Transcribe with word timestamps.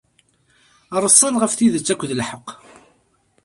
Reṣṣan 1.03 1.35
ɣef 1.41 1.53
tidet 1.53 1.93
akked 1.93 2.11
lḥeqq. 2.19 2.47